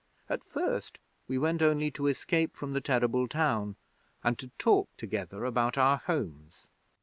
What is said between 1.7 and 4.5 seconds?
to escape from the terrible town, and to